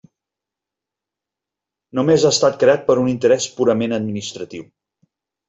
Només 1.99 2.25
ha 2.25 2.31
estat 2.37 2.57
creat 2.65 2.87
per 2.89 2.97
un 3.03 3.13
interès 3.13 3.47
purament 3.61 3.95
administratiu. 4.01 4.67